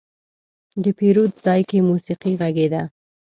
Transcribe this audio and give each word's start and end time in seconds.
د 0.83 0.85
پیرود 0.97 1.31
ځای 1.45 1.61
کې 1.69 1.77
موسيقي 1.89 2.33
غږېده. 2.39 2.83